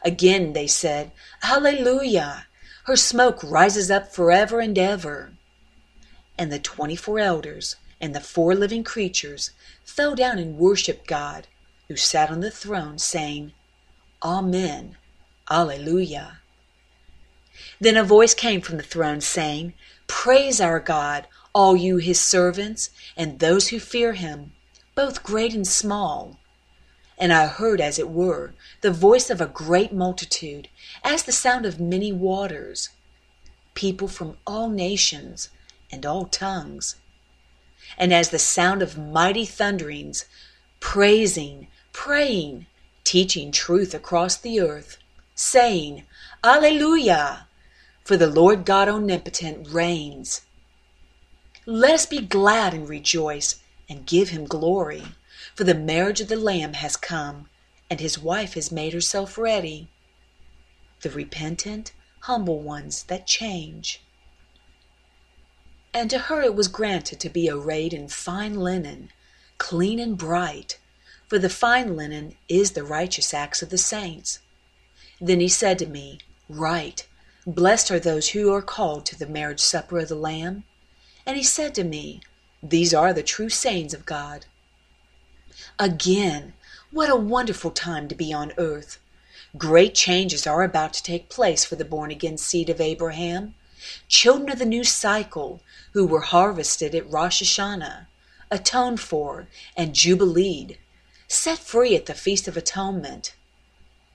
Again 0.03 0.53
they 0.53 0.67
said, 0.67 1.11
Hallelujah! 1.41 2.47
Her 2.85 2.95
smoke 2.95 3.43
rises 3.43 3.91
up 3.91 4.13
forever 4.13 4.59
and 4.59 4.77
ever. 4.77 5.33
And 6.37 6.51
the 6.51 6.59
twenty 6.59 6.95
four 6.95 7.19
elders 7.19 7.75
and 7.99 8.13
the 8.15 8.21
four 8.21 8.55
living 8.55 8.83
creatures 8.83 9.51
fell 9.83 10.15
down 10.15 10.37
and 10.37 10.57
worshipped 10.57 11.07
God, 11.07 11.47
who 11.87 11.95
sat 11.95 12.29
on 12.29 12.41
the 12.41 12.51
throne, 12.51 12.97
saying, 12.97 13.53
Amen, 14.23 14.97
Alleluia. 15.49 16.39
Then 17.79 17.97
a 17.97 18.03
voice 18.03 18.33
came 18.33 18.61
from 18.61 18.77
the 18.77 18.83
throne, 18.83 19.21
saying, 19.21 19.73
Praise 20.07 20.61
our 20.61 20.79
God, 20.79 21.27
all 21.57 21.75
you 21.75 21.97
his 21.97 22.21
servants, 22.21 22.91
and 23.15 23.39
those 23.39 23.69
who 23.69 23.79
fear 23.79 24.13
him, 24.13 24.51
both 24.93 25.23
great 25.23 25.55
and 25.55 25.67
small. 25.67 26.37
And 27.17 27.33
I 27.33 27.47
heard, 27.47 27.81
as 27.81 27.97
it 27.97 28.09
were, 28.09 28.53
the 28.81 28.91
voice 28.91 29.31
of 29.31 29.41
a 29.41 29.47
great 29.47 29.91
multitude, 29.91 30.67
as 31.03 31.23
the 31.23 31.31
sound 31.31 31.65
of 31.65 31.79
many 31.79 32.13
waters, 32.13 32.89
people 33.73 34.07
from 34.07 34.37
all 34.45 34.69
nations 34.69 35.49
and 35.91 36.05
all 36.05 36.25
tongues, 36.25 36.97
and 37.97 38.13
as 38.13 38.29
the 38.29 38.37
sound 38.37 38.83
of 38.83 38.95
mighty 38.95 39.43
thunderings, 39.43 40.25
praising, 40.79 41.69
praying, 41.91 42.67
teaching 43.03 43.51
truth 43.51 43.95
across 43.95 44.37
the 44.37 44.61
earth, 44.61 44.99
saying, 45.33 46.05
Alleluia! 46.43 47.47
For 48.03 48.15
the 48.15 48.27
Lord 48.27 48.63
God 48.63 48.87
omnipotent 48.87 49.67
reigns. 49.71 50.41
Let 51.69 51.95
us 51.95 52.05
be 52.05 52.21
glad 52.21 52.73
and 52.73 52.87
rejoice 52.87 53.55
and 53.89 54.05
give 54.05 54.29
him 54.29 54.45
glory. 54.45 55.03
For 55.53 55.65
the 55.65 55.75
marriage 55.75 56.21
of 56.21 56.29
the 56.29 56.37
Lamb 56.37 56.75
has 56.75 56.95
come, 56.95 57.49
and 57.89 57.99
his 57.99 58.17
wife 58.17 58.53
has 58.53 58.71
made 58.71 58.93
herself 58.93 59.37
ready. 59.37 59.89
The 61.01 61.09
repentant, 61.09 61.91
humble 62.21 62.61
ones 62.61 63.03
that 63.09 63.27
change. 63.27 64.01
And 65.93 66.09
to 66.09 66.19
her 66.19 66.41
it 66.41 66.55
was 66.55 66.69
granted 66.69 67.19
to 67.19 67.29
be 67.29 67.49
arrayed 67.49 67.91
in 67.91 68.07
fine 68.07 68.55
linen, 68.55 69.11
clean 69.57 69.99
and 69.99 70.17
bright, 70.17 70.79
for 71.27 71.37
the 71.37 71.49
fine 71.49 71.97
linen 71.97 72.37
is 72.47 72.71
the 72.71 72.85
righteous 72.85 73.33
acts 73.33 73.61
of 73.61 73.71
the 73.71 73.77
saints. 73.77 74.39
Then 75.19 75.41
he 75.41 75.49
said 75.49 75.79
to 75.79 75.85
me, 75.85 76.19
Write, 76.47 77.09
blessed 77.45 77.91
are 77.91 77.99
those 77.99 78.29
who 78.29 78.53
are 78.53 78.61
called 78.61 79.05
to 79.07 79.19
the 79.19 79.27
marriage 79.27 79.59
supper 79.59 79.99
of 79.99 80.07
the 80.07 80.15
Lamb. 80.15 80.63
And 81.27 81.35
he 81.35 81.43
said 81.43 81.75
to 81.75 81.83
me, 81.83 82.21
These 82.63 82.93
are 82.93 83.11
the 83.11 83.21
true 83.21 83.49
sayings 83.49 83.93
of 83.93 84.05
God. 84.05 84.45
Again, 85.77 86.53
what 86.89 87.09
a 87.09 87.17
wonderful 87.17 87.71
time 87.71 88.07
to 88.07 88.15
be 88.15 88.31
on 88.31 88.53
earth! 88.57 88.97
Great 89.57 89.93
changes 89.93 90.47
are 90.47 90.63
about 90.63 90.93
to 90.93 91.03
take 91.03 91.27
place 91.27 91.65
for 91.65 91.75
the 91.75 91.83
born 91.83 92.11
again 92.11 92.37
seed 92.37 92.69
of 92.69 92.79
Abraham, 92.79 93.55
children 94.07 94.49
of 94.49 94.57
the 94.57 94.65
new 94.65 94.85
cycle, 94.85 95.61
who 95.91 96.07
were 96.07 96.21
harvested 96.21 96.95
at 96.95 97.11
Rosh 97.11 97.41
Hashanah, 97.43 98.07
atoned 98.49 99.01
for, 99.01 99.49
and 99.75 99.93
jubileed, 99.93 100.77
set 101.27 101.59
free 101.59 101.93
at 101.93 102.05
the 102.05 102.13
Feast 102.13 102.47
of 102.47 102.55
Atonement. 102.55 103.35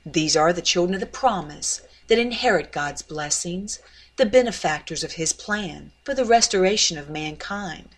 These 0.06 0.34
are 0.34 0.54
the 0.54 0.62
children 0.62 0.94
of 0.94 1.00
the 1.00 1.06
promise 1.06 1.82
that 2.06 2.18
inherit 2.18 2.72
God's 2.72 3.02
blessings, 3.02 3.80
the 4.16 4.26
benefactors 4.26 5.02
of 5.02 5.12
His 5.12 5.32
plan 5.32 5.92
for 6.04 6.14
the 6.14 6.24
restoration 6.24 6.98
of 6.98 7.08
mankind, 7.08 7.90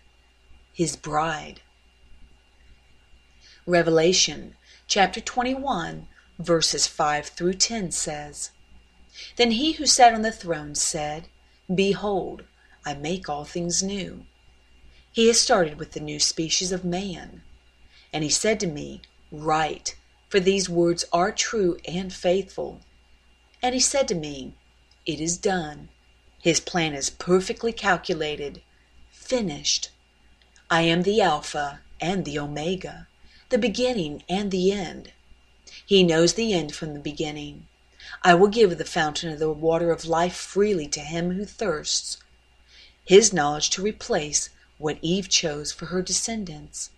His 0.73 0.95
bride. 0.95 1.61
Revelation 3.65 4.55
chapter 4.87 5.19
21, 5.19 6.07
verses 6.39 6.87
5 6.87 7.27
through 7.27 7.53
10 7.53 7.91
says, 7.91 8.51
Then 9.35 9.51
he 9.51 9.73
who 9.73 9.85
sat 9.85 10.13
on 10.13 10.21
the 10.21 10.31
throne 10.31 10.75
said, 10.75 11.27
Behold, 11.73 12.43
I 12.85 12.93
make 12.93 13.27
all 13.27 13.45
things 13.45 13.81
new. 13.81 14.25
He 15.11 15.27
has 15.27 15.41
started 15.41 15.79
with 15.79 15.93
the 15.93 15.99
new 15.99 16.19
species 16.19 16.71
of 16.71 16.85
man. 16.85 17.41
And 18.13 18.23
he 18.23 18.29
said 18.29 18.59
to 18.59 18.67
me, 18.67 19.01
Write, 19.31 19.95
for 20.29 20.39
these 20.39 20.69
words 20.69 21.05
are 21.11 21.31
true 21.31 21.77
and 21.87 22.13
faithful. 22.13 22.81
And 23.63 23.73
he 23.73 23.81
said 23.81 24.07
to 24.09 24.15
me, 24.15 24.55
It 25.05 25.19
is 25.19 25.37
done. 25.37 25.89
His 26.45 26.59
plan 26.59 26.93
is 26.93 27.09
perfectly 27.09 27.73
calculated, 27.73 28.61
finished. 29.09 29.89
I 30.69 30.83
am 30.83 31.01
the 31.01 31.19
Alpha 31.19 31.79
and 31.99 32.23
the 32.23 32.37
Omega 32.37 33.07
the 33.49 33.57
beginning 33.57 34.21
and 34.29 34.51
the 34.51 34.71
end. 34.71 35.11
He 35.83 36.03
knows 36.03 36.35
the 36.35 36.53
end 36.53 36.75
from 36.75 36.93
the 36.93 36.99
beginning. 36.99 37.65
I 38.21 38.35
will 38.35 38.49
give 38.49 38.77
the 38.77 38.85
fountain 38.85 39.33
of 39.33 39.39
the 39.39 39.51
water 39.51 39.89
of 39.89 40.05
life 40.05 40.35
freely 40.35 40.87
to 40.89 40.99
him 40.99 41.31
who 41.31 41.45
thirsts. 41.45 42.17
His 43.03 43.33
knowledge 43.33 43.71
to 43.71 43.81
replace 43.81 44.51
what 44.77 44.99
Eve 45.01 45.29
chose 45.29 45.71
for 45.71 45.87
her 45.87 46.03
descendants. 46.03 46.91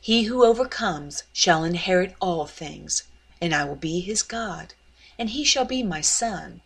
He 0.00 0.24
who 0.24 0.44
overcomes 0.44 1.22
shall 1.32 1.62
inherit 1.62 2.16
all 2.20 2.46
things, 2.48 3.04
and 3.40 3.54
I 3.54 3.62
will 3.62 3.76
be 3.76 4.00
his 4.00 4.24
God, 4.24 4.74
and 5.20 5.30
he 5.30 5.44
shall 5.44 5.64
be 5.64 5.84
my 5.84 6.00
son. 6.00 6.62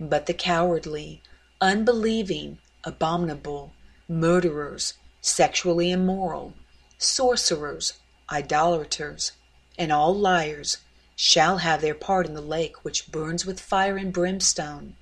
But 0.00 0.26
the 0.26 0.34
cowardly, 0.34 1.22
unbelieving, 1.60 2.58
abominable, 2.82 3.72
murderers, 4.08 4.94
sexually 5.20 5.92
immoral, 5.92 6.54
sorcerers, 6.98 7.92
idolaters, 8.28 9.32
and 9.78 9.92
all 9.92 10.12
liars 10.12 10.78
shall 11.14 11.58
have 11.58 11.80
their 11.80 11.94
part 11.94 12.26
in 12.26 12.34
the 12.34 12.40
lake 12.40 12.84
which 12.84 13.12
burns 13.12 13.46
with 13.46 13.60
fire 13.60 13.96
and 13.96 14.12
brimstone, 14.12 14.96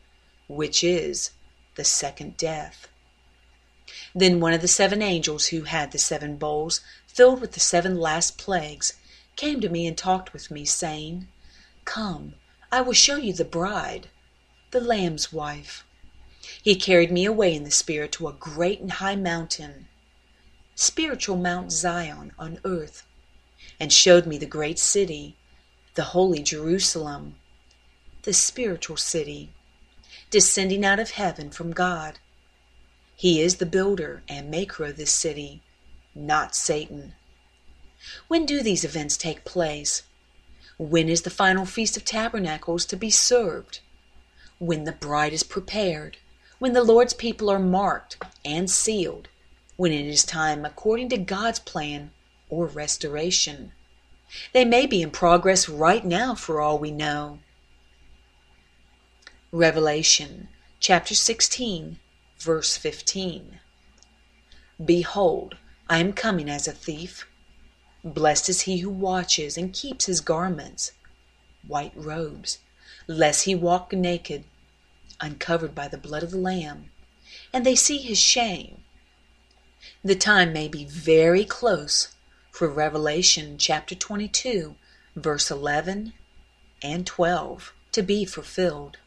which 0.47 0.85
is 0.85 1.31
the 1.77 1.85
second 1.85 2.37
death. 2.37 2.87
Then 4.15 4.41
one 4.41 4.53
of 4.53 4.61
the 4.61 4.69
seven 4.69 5.01
angels 5.01 5.47
who 5.47 5.63
had 5.63 5.93
the 5.93 5.99
seven 5.99 6.37
bowls 6.37 6.83
filled 7.07 7.41
with 7.41 7.53
the 7.53 7.61
seven 7.61 7.99
last 7.99 8.37
plagues 8.37 8.93
came 9.37 9.61
to 9.63 9.71
me 9.71 9.87
and 9.87 9.97
talked 9.97 10.35
with 10.35 10.51
me, 10.51 10.67
saying, 10.67 11.29
Come, 11.87 12.35
I 12.71 12.83
will 12.83 12.93
show 12.93 13.17
you 13.17 13.33
the 13.33 13.45
bride, 13.45 14.09
the 14.73 14.81
Lamb's 14.81 15.33
wife. 15.33 15.85
He 16.63 16.75
carried 16.75 17.13
me 17.13 17.25
away 17.25 17.55
in 17.55 17.65
the 17.65 17.71
Spirit 17.71 18.11
to 18.13 18.27
a 18.27 18.33
great 18.33 18.81
and 18.81 18.93
high 18.93 19.17
mountain 19.17 19.87
spiritual 20.75 21.37
Mount 21.37 21.71
Zion 21.71 22.33
on 22.39 22.59
earth, 22.65 23.07
and 23.79 23.93
showed 23.93 24.27
me 24.27 24.39
the 24.39 24.47
great 24.47 24.79
city, 24.79 25.37
the 25.95 26.03
holy 26.03 26.43
Jerusalem, 26.43 27.37
the 28.23 28.33
spiritual 28.33 28.97
city, 28.97 29.51
descending 30.31 30.85
out 30.85 30.99
of 30.99 31.11
heaven 31.11 31.51
from 31.51 31.73
God. 31.73 32.19
He 33.15 33.41
is 33.41 33.57
the 33.57 33.67
builder 33.67 34.23
and 34.29 34.51
maker 34.51 34.85
of 34.87 34.97
this 34.97 35.13
city, 35.13 35.63
not 36.15 36.57
Satan. 36.57 37.13
When 38.27 38.47
do 38.47 38.63
these 38.63 38.85
events 38.85 39.17
take 39.17 39.45
place? 39.45 40.03
When 40.79 41.09
is 41.09 41.23
the 41.23 41.31
final 41.31 41.67
Feast 41.67 41.97
of 41.97 42.05
Tabernacles 42.05 42.87
to 42.87 42.97
be 42.97 43.11
served? 43.11 43.81
When 44.63 44.85
the 44.85 44.93
bride 44.93 45.33
is 45.33 45.43
prepared, 45.43 46.19
when 46.61 46.73
the 46.73 46.85
Lord's 46.85 47.15
people 47.15 47.51
are 47.51 47.59
marked 47.59 48.23
and 48.45 48.71
sealed, 48.71 49.27
when 49.75 49.91
it 49.91 50.07
is 50.07 50.23
time 50.23 50.65
according 50.65 51.09
to 51.09 51.19
God's 51.19 51.59
plan 51.59 52.13
or 52.49 52.67
restoration. 52.67 53.73
They 54.53 54.65
may 54.65 54.87
be 54.87 55.03
in 55.03 55.11
progress 55.11 55.69
right 55.69 56.05
now 56.05 56.37
for 56.37 56.61
all 56.61 56.79
we 56.79 56.93
know. 56.93 57.41
Revelation 59.51 60.47
chapter 60.79 61.17
16, 61.17 61.99
verse 62.39 62.77
15. 62.77 63.59
Behold, 64.85 65.57
I 65.91 65.99
am 65.99 66.13
coming 66.13 66.49
as 66.49 66.69
a 66.69 66.73
thief. 66.73 67.27
Blessed 68.05 68.49
is 68.49 68.61
he 68.61 68.79
who 68.79 68.91
watches 68.91 69.59
and 69.59 69.73
keeps 69.73 70.05
his 70.05 70.21
garments, 70.21 70.93
white 71.67 71.95
robes, 71.97 72.61
lest 73.09 73.45
he 73.47 73.57
walk 73.57 73.93
naked, 73.93 74.45
uncovered 75.23 75.75
by 75.75 75.89
the 75.89 75.97
blood 75.97 76.23
of 76.23 76.33
the 76.33 76.37
Lamb, 76.37 76.91
and 77.53 77.65
they 77.65 77.77
see 77.77 77.99
his 77.99 78.19
shame. 78.19 78.83
The 80.05 80.17
time 80.17 80.53
may 80.53 80.69
be 80.69 80.85
very 80.85 81.45
close 81.45 82.09
for 82.51 82.69
Revelation 82.69 83.57
chapter 83.57 83.95
22, 83.95 84.75
verse 85.17 85.51
11 85.51 86.13
and 86.83 87.07
12 87.07 87.73
to 87.93 88.03
be 88.03 88.25
fulfilled. 88.25 88.99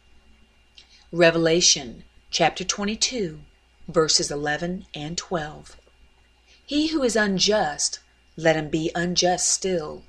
Revelation 1.11 2.03
chapter 2.31 2.63
22, 2.63 3.41
verses 3.87 4.31
11 4.31 4.85
and 4.93 5.17
12. 5.17 5.77
He 6.65 6.87
who 6.87 7.03
is 7.03 7.15
unjust, 7.15 7.99
let 8.37 8.55
him 8.55 8.69
be 8.69 8.91
unjust 8.95 9.47
still. 9.47 10.03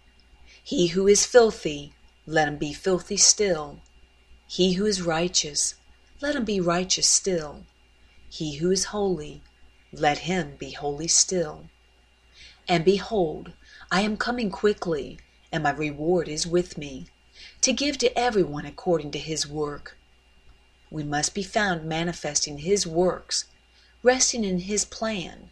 He 0.63 0.89
who 0.89 1.07
is 1.07 1.27
filthy, 1.27 1.93
let 2.27 2.49
him 2.49 2.57
be 2.57 2.73
filthy 2.73 3.17
still. 3.17 3.81
He 4.47 4.75
who 4.75 4.87
is 4.87 5.03
righteous, 5.03 5.75
let 6.21 6.35
him 6.35 6.45
be 6.45 6.61
righteous 6.61 7.09
still. 7.09 7.65
He 8.29 8.57
who 8.57 8.71
is 8.71 8.87
holy, 8.87 9.43
let 9.93 10.19
him 10.19 10.57
be 10.57 10.71
holy 10.71 11.09
still. 11.09 11.67
And 12.69 12.85
behold, 12.85 13.53
I 13.91 14.01
am 14.01 14.17
coming 14.17 14.51
quickly, 14.51 15.19
and 15.53 15.63
my 15.63 15.71
reward 15.71 16.29
is 16.29 16.47
with 16.47 16.77
me, 16.77 17.07
to 17.61 17.73
give 17.73 17.99
to 17.99 18.19
everyone 18.19 18.67
according 18.67 19.11
to 19.13 19.19
his 19.19 19.47
work. 19.47 19.97
We 20.91 21.05
must 21.05 21.35
be 21.35 21.43
found 21.43 21.85
manifesting 21.85 22.59
his 22.59 22.87
works, 22.87 23.45
resting 24.03 24.45
in 24.45 24.61
his 24.61 24.85
plan. 24.85 25.51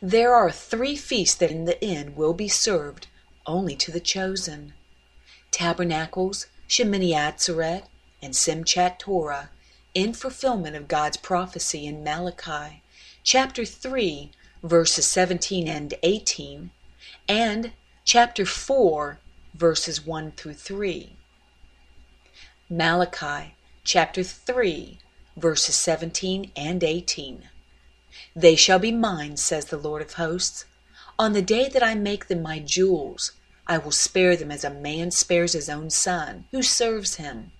There 0.00 0.34
are 0.34 0.50
three 0.50 0.96
feasts 0.96 1.36
that 1.36 1.50
in 1.50 1.64
the 1.64 1.82
end 1.82 2.16
will 2.16 2.34
be 2.34 2.48
served 2.48 3.08
only 3.46 3.74
to 3.76 3.90
the 3.90 4.00
chosen 4.00 4.74
Tabernacles, 5.50 6.46
Shemini 6.68 7.10
Atzeret, 7.10 7.84
and 8.24 8.34
Simchat 8.34 8.98
Torah, 8.98 9.50
in 9.94 10.14
fulfillment 10.14 10.74
of 10.74 10.88
God's 10.88 11.18
prophecy 11.18 11.86
in 11.86 12.02
Malachi 12.02 12.82
chapter 13.22 13.64
3, 13.64 14.30
verses 14.62 15.06
17 15.06 15.68
and 15.68 15.94
18, 16.02 16.70
and 17.28 17.72
chapter 18.04 18.44
4, 18.46 19.18
verses 19.54 20.04
1 20.04 20.32
through 20.32 20.54
3. 20.54 21.16
Malachi 22.68 23.54
chapter 23.84 24.22
3, 24.22 24.98
verses 25.36 25.74
17 25.74 26.50
and 26.56 26.82
18. 26.82 27.44
They 28.34 28.56
shall 28.56 28.78
be 28.78 28.90
mine, 28.90 29.36
says 29.36 29.66
the 29.66 29.76
Lord 29.76 30.02
of 30.02 30.14
hosts. 30.14 30.64
On 31.18 31.34
the 31.34 31.42
day 31.42 31.68
that 31.68 31.82
I 31.82 31.94
make 31.94 32.28
them 32.28 32.42
my 32.42 32.58
jewels, 32.58 33.32
I 33.66 33.78
will 33.78 33.92
spare 33.92 34.36
them 34.36 34.50
as 34.50 34.64
a 34.64 34.70
man 34.70 35.10
spares 35.10 35.52
his 35.52 35.68
own 35.68 35.90
son, 35.90 36.46
who 36.50 36.62
serves 36.62 37.16
him. 37.16 37.52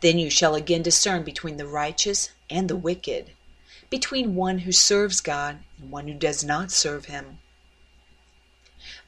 Then 0.00 0.18
you 0.18 0.30
shall 0.30 0.54
again 0.54 0.82
discern 0.82 1.24
between 1.24 1.56
the 1.56 1.66
righteous 1.66 2.30
and 2.48 2.68
the 2.68 2.76
wicked, 2.76 3.32
between 3.90 4.34
one 4.34 4.58
who 4.58 4.72
serves 4.72 5.20
God 5.20 5.58
and 5.78 5.90
one 5.90 6.06
who 6.08 6.14
does 6.14 6.44
not 6.44 6.70
serve 6.70 7.06
him. 7.06 7.38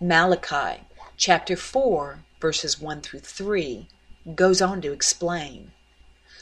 Malachi 0.00 0.82
chapter 1.16 1.56
4, 1.56 2.24
verses 2.40 2.80
1 2.80 3.00
through 3.00 3.20
3, 3.20 3.86
goes 4.34 4.60
on 4.60 4.80
to 4.82 4.92
explain 4.92 5.72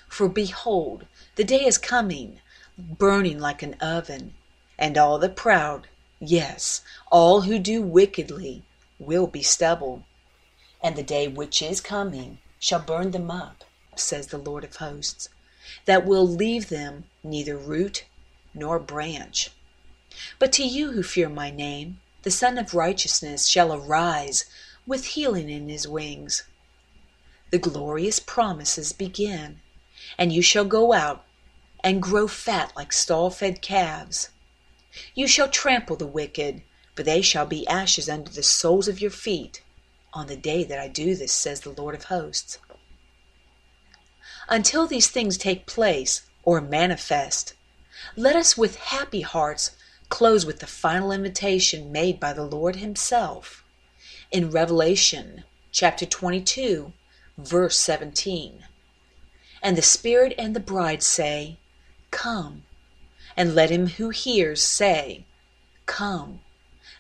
For 0.09 0.29
behold, 0.29 1.07
the 1.37 1.45
day 1.45 1.67
is 1.67 1.79
coming, 1.79 2.41
burning 2.79 3.39
like 3.39 3.63
an 3.63 3.75
oven, 3.81 4.35
and 4.79 4.97
all 4.97 5.19
the 5.19 5.29
proud, 5.29 5.89
yes, 6.21 6.83
all 7.11 7.43
who 7.43 7.59
do 7.59 7.83
wickedly, 7.83 8.63
will 8.99 9.27
be 9.27 9.43
stubble. 9.43 10.05
And 10.83 10.97
the 10.97 11.03
day 11.03 11.29
which 11.29 11.61
is 11.61 11.81
coming 11.81 12.39
shall 12.59 12.81
burn 12.81 13.11
them 13.11 13.31
up, 13.31 13.65
says 13.97 14.29
the 14.29 14.39
Lord 14.39 14.65
of 14.65 14.77
hosts, 14.77 15.29
that 15.85 16.07
will 16.07 16.27
leave 16.27 16.69
them 16.69 17.05
neither 17.23 17.57
root 17.57 18.05
nor 18.55 18.79
branch. 18.79 19.51
But 20.39 20.53
to 20.53 20.65
you 20.65 20.93
who 20.93 21.03
fear 21.03 21.29
my 21.29 21.51
name, 21.51 22.01
the 22.23 22.31
Sun 22.31 22.59
of 22.59 22.75
Righteousness 22.75 23.47
shall 23.49 23.73
arise 23.73 24.45
with 24.87 25.07
healing 25.07 25.51
in 25.51 25.69
his 25.69 25.89
wings. 25.89 26.45
The 27.51 27.59
glorious 27.59 28.21
promises 28.21 28.93
begin, 28.93 29.61
and 30.17 30.33
you 30.33 30.43
shall 30.43 30.65
go 30.65 30.93
out 30.93 31.25
and 31.85 32.03
grow 32.03 32.29
fat 32.29 32.73
like 32.77 32.93
stall 32.93 33.31
fed 33.31 33.61
calves. 33.61 34.29
You 35.15 35.27
shall 35.27 35.49
trample 35.49 35.97
the 35.97 36.07
wicked, 36.07 36.63
for 36.95 37.03
they 37.03 37.23
shall 37.23 37.47
be 37.47 37.67
ashes 37.67 38.09
under 38.09 38.31
the 38.31 38.43
soles 38.43 38.89
of 38.89 39.01
your 39.01 39.11
feet 39.11 39.63
on 40.13 40.27
the 40.27 40.37
day 40.37 40.63
that 40.65 40.79
I 40.79 40.89
do 40.89 41.15
this, 41.15 41.33
says 41.33 41.61
the 41.61 41.71
Lord 41.71 41.95
of 41.95 42.05
hosts. 42.05 42.59
Until 44.49 44.87
these 44.87 45.09
things 45.09 45.39
take 45.39 45.67
place 45.67 46.23
or 46.43 46.61
manifest, 46.61 47.55
let 48.17 48.35
us 48.35 48.57
with 48.57 48.77
happy 48.77 49.21
hearts 49.21 49.73
close 50.09 50.45
with 50.45 50.59
the 50.59 50.67
final 50.67 51.13
invitation 51.13 51.93
made 51.93 52.19
by 52.19 52.33
the 52.33 52.45
Lord 52.45 52.77
Himself 52.77 53.65
in 54.33 54.51
Revelation 54.51 55.45
chapter 55.71 56.05
22, 56.05 56.93
verse 57.39 57.79
17. 57.79 58.65
And 59.63 59.77
the 59.77 59.83
Spirit 59.83 60.35
and 60.39 60.57
the 60.57 60.61
bride 60.61 61.03
say, 61.03 61.59
Come. 62.11 62.65
And 63.37 63.55
let 63.55 63.71
him 63.71 63.87
who 63.87 64.11
hears 64.11 64.63
say, 64.63 65.25
Come. 65.87 66.41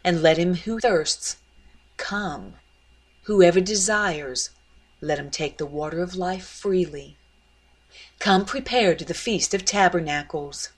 And 0.05 0.22
let 0.22 0.38
him 0.38 0.55
who 0.55 0.78
thirsts 0.78 1.37
come. 1.96 2.55
Whoever 3.24 3.61
desires, 3.61 4.50
let 5.00 5.18
him 5.18 5.31
take 5.31 5.59
the 5.59 5.66
water 5.66 6.02
of 6.02 6.14
life 6.14 6.46
freely. 6.46 7.16
Come 8.22 8.44
prepared 8.44 9.00
to 9.00 9.04
the 9.04 9.14
Feast 9.14 9.52
of 9.52 9.64
Tabernacles. 9.64 10.68